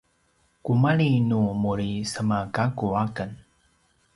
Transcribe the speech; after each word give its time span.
kumalji 0.63 1.11
nu 1.29 1.41
muri 1.63 1.89
semagakku 2.11 2.87
aken 3.03 3.31